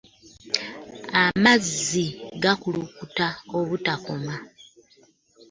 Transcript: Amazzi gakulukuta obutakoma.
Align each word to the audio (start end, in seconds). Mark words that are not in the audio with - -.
Amazzi 1.23 2.05
gakulukuta 2.43 3.27
obutakoma. 3.59 4.35